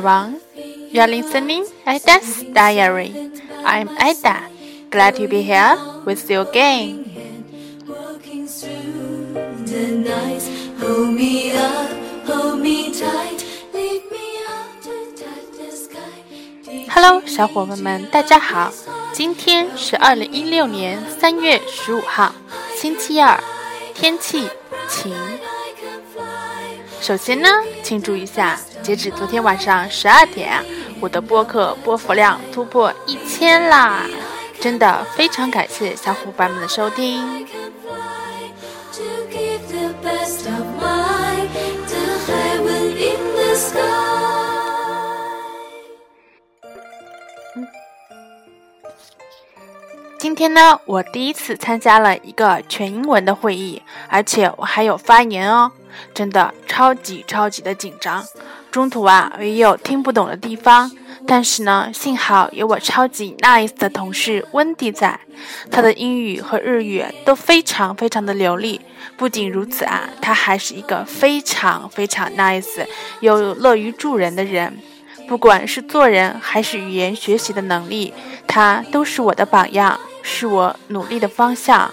[0.00, 0.40] everyone.
[0.92, 3.30] You are listening Ida's Diary.
[3.64, 4.48] I'm Ada.
[4.90, 5.76] Glad to be here
[6.06, 7.04] with you again.
[10.80, 11.90] Hold me up,
[12.26, 13.44] hold me tight.
[16.88, 18.72] Hello，小伙伴们，大家好。
[19.12, 22.34] 今天是二零一六年三月十五号，
[22.74, 23.38] 星期二，
[23.94, 24.48] 天气
[24.88, 25.14] 晴。
[27.00, 27.48] 首先呢，
[27.82, 30.62] 庆祝一下，截止昨天晚上十二点，
[31.00, 34.06] 我的播客播放量突破一千啦！
[34.60, 37.46] 真的非常感谢小伙伴们的收听。
[50.18, 55.72] 今天呢，我第一次参加了一个全英文的会议，而且我还有发言哦，
[56.14, 58.24] 真的超级超级的紧张。
[58.70, 60.88] 中途啊，也有听不懂的地方，
[61.26, 65.18] 但是呢，幸好有我超级 nice 的同事温迪在，
[65.72, 68.80] 他的英语和日语都非常非常的流利。
[69.16, 72.86] 不仅如此啊，他还是一个非常非常 nice
[73.18, 74.78] 又乐于助人的人。
[75.26, 78.14] 不管是做人还是语言学习的能力，
[78.46, 81.90] 他都是我的榜样，是我努力的方向。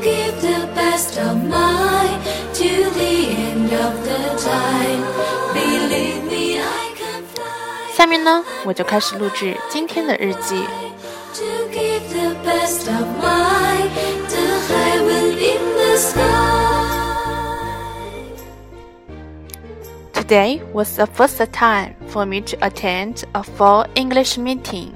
[0.00, 2.20] give the best of mine
[2.54, 5.02] to the end of the time.
[5.52, 10.64] Believe me, I can fly 下面呢，我就开始录制今天的日记。
[11.34, 13.90] to give the best of mine
[14.28, 16.22] to heaven in the sky.
[20.14, 24.92] Today was the first time for me to attend a full English meeting,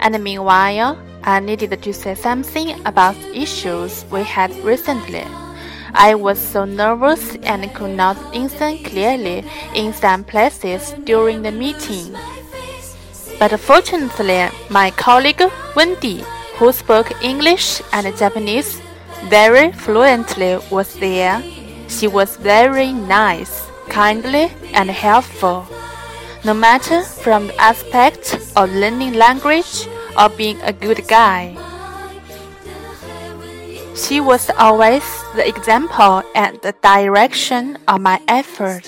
[0.00, 0.96] and meanwhile,
[1.27, 5.25] I needed to say something about issues we had recently.
[5.95, 9.43] I was so nervous and could not listen clearly
[9.73, 12.15] in some places during the meeting.
[13.39, 15.41] But fortunately, my colleague
[15.75, 16.23] Wendy,
[16.57, 18.79] who spoke English and Japanese
[19.23, 21.41] very fluently, was there.
[21.87, 25.65] She was very nice, kindly, and helpful.
[26.43, 29.87] No matter from the aspect of learning language
[30.17, 31.55] or being a good guy.
[33.95, 35.03] She was always
[35.35, 38.83] the example and the direction of my effort.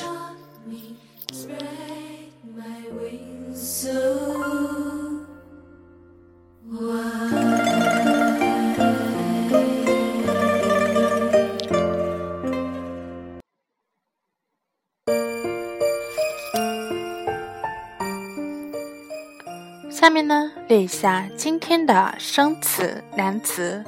[19.99, 23.83] 下面呢，列一下今天的生词、难词。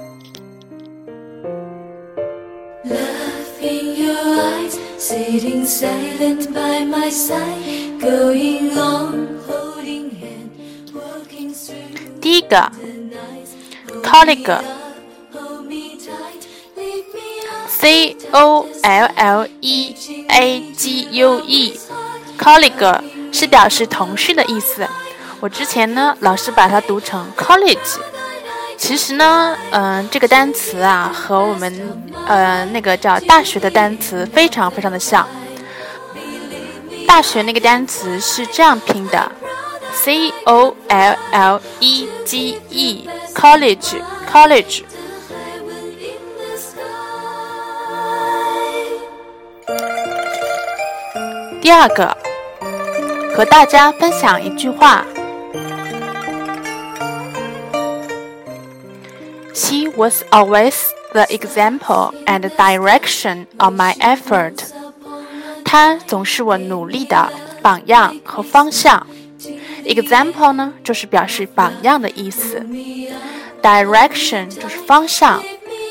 [2.84, 10.50] Love in your eyes, sitting silent by my side, going on, holding hand,
[10.92, 12.72] walking through 第一个
[14.02, 14.60] colleague。
[15.32, 16.42] Hold me tight,
[16.76, 19.96] lead me up C O L L E
[20.28, 24.88] A G U E，colleague 是表示同事的意思。
[25.42, 27.98] 我之前呢，老是把它读成 college。
[28.78, 35.26] 其实呢，嗯、这个单词啊，和我们呃那个叫大学的单词非常非常的像。
[37.08, 39.32] 大学那个单词是这样拼的
[39.94, 44.84] ：C O L L E G E，college，college。
[51.62, 52.18] 第二个，
[53.36, 55.06] 和大家分享一句话。
[59.99, 64.65] was always the example and direction of my effort.
[65.65, 67.31] 她总是我努力的
[67.63, 69.07] 榜样和方向。
[69.85, 72.65] Example 呢，就是表示榜样的意思。
[73.63, 75.43] Direction 就是方向，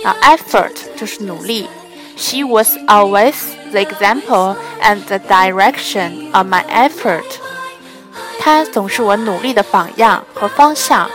[0.04, 1.68] 啊，effort 就是努力。
[2.16, 3.34] She was always
[3.72, 7.24] the example and the direction of my effort.
[8.40, 11.10] 她总是我努力的榜样和方向。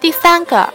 [0.00, 0.72] 第三个，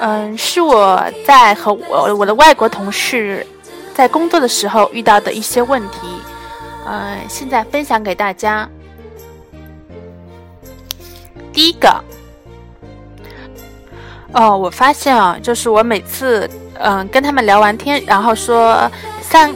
[0.00, 3.46] 嗯，是我在和我我的外国同事
[3.94, 5.98] 在工作的时候遇到的一些问题。
[6.84, 8.68] 嗯，现在分享给大家。
[11.52, 12.02] 第一个，
[14.32, 19.48] 哦，我发现啊，就是我每次嗯跟他们聊完天，然后说像。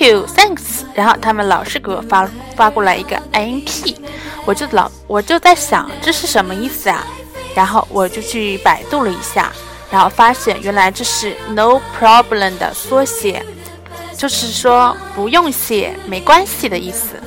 [0.00, 0.82] Thank you, thanks。
[0.94, 2.26] 然后他们老是给我发
[2.56, 3.96] 发过来一个 INP，
[4.46, 7.04] 我就老我就在想这是什么意思啊？
[7.54, 9.52] 然后我就去百度了一下，
[9.90, 13.44] 然后发现原来这是 No problem 的缩写，
[14.16, 17.20] 就是说不用谢，没关系的意思。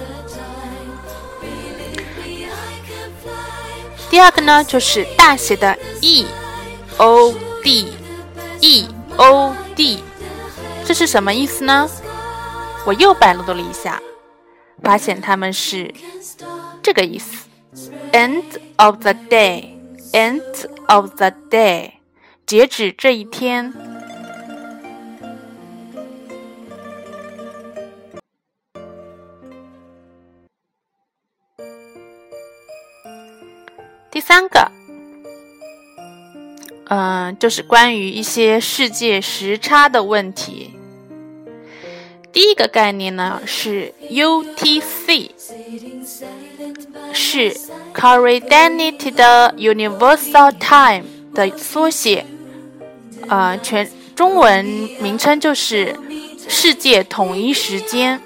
[4.10, 6.26] 第二个呢，就是大写的 E
[6.98, 7.94] O D
[8.62, 8.88] E
[9.18, 10.04] O D，
[10.84, 11.88] 这是什么意思呢？
[12.86, 14.02] 我又百度了一下，
[14.82, 15.94] 发现他们是
[16.82, 17.48] 这个意思。
[18.12, 18.44] ：End
[18.76, 20.44] of the day，End
[20.88, 21.94] of the day，
[22.46, 23.74] 截止这一天。
[34.12, 34.72] 第三个，
[36.90, 40.76] 嗯，就是关于一些世界时差的问题。
[42.34, 45.30] 第一个概念呢是 UTC，
[47.14, 47.56] 是
[47.94, 52.26] Coordinated Universal Time 的缩写，
[53.30, 54.66] 呃，全中文
[55.00, 55.96] 名称就是
[56.50, 58.20] 世界统一时间、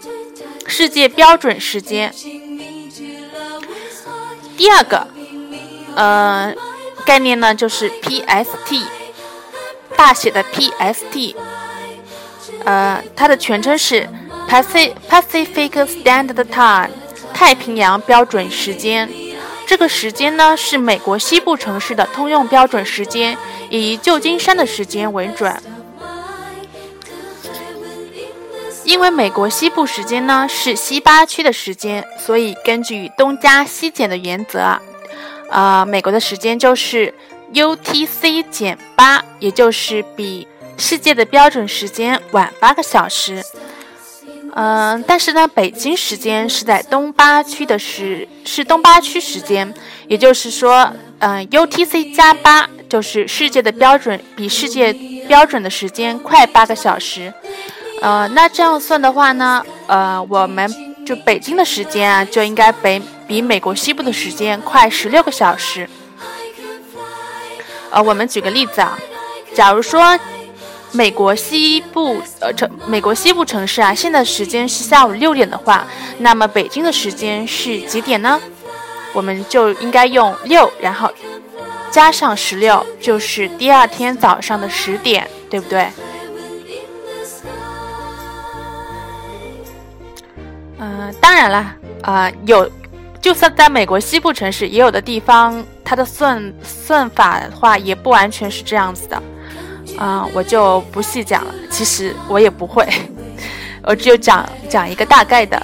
[0.66, 2.14] 世界标准时间。
[4.58, 5.08] 第二个。
[6.00, 6.54] 呃，
[7.08, 8.84] 概念呢就是 PST，
[9.96, 11.36] 大写的 PST，
[12.68, 14.06] 呃，它的全称是
[14.50, 16.90] Pacific Standard Time，
[17.34, 19.10] 太平洋标准时间。
[19.66, 23.38] 这个时间呢是美国西部城市的通用标准时间，
[23.70, 25.56] 以旧金山的时间为准。
[28.84, 34.78] 因为美国西部时间呢是西八区的时间，所以根据东加西减的原则。
[35.50, 37.14] 呃，美国的时间就是
[37.54, 40.46] UTC 减八，也就是比
[40.78, 43.44] 世界的标准时间晚八个小时。
[44.56, 49.72] 嗯，但是呢，北京时间是在东八区的时，是东八区时间，
[50.08, 54.94] 也就是说，嗯，UTC 加八就是世界的标准，比世界
[55.28, 57.34] 标准的时间快八个小时。
[58.02, 60.72] 呃，那这样算的话呢，呃，我们
[61.06, 63.02] 就北京的时间啊，就应该北。
[63.28, 65.86] 比美国西部的时间快十六个小时。
[67.90, 68.98] 呃，我们举个例子啊，
[69.54, 70.18] 假如说
[70.92, 75.86] 美国西部呃城美国西部城市啊，现在时间是下午六点的话，
[76.20, 78.40] 那么北京的时间是几点呢？
[79.14, 81.12] 我们就应该用六，然后
[81.92, 85.88] 加上十六，就是第二天早上的十点，对不对？
[90.80, 92.70] 嗯，当然了，啊有。
[93.20, 99.22] 就算在美国西部城市，也有的地方，它的算算法的话，也不完全是这样子的，
[99.98, 101.54] 啊，我就不细讲了。
[101.70, 102.88] 其实我也不会，
[103.84, 105.62] 我只有讲讲一个大概的。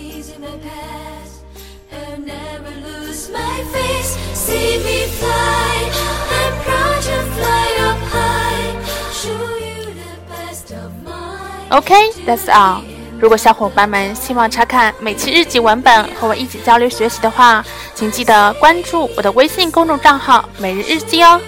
[11.69, 12.81] OK，that's all。
[13.19, 17.65] 如果小伙伴们希望查看每期日记文本和我一起交流学习的话，
[17.95, 21.41] 请记得关注我的微信公众账号“每日日记”哦。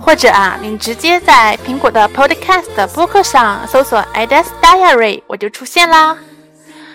[0.00, 6.16] 或者啊，您直接在苹果的 Podcast 播客上搜索 “Ada's Diary”，我就出现啦。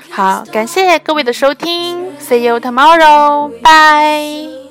[0.10, 4.62] 好，感谢各位的收听，See you tomorrow，bye。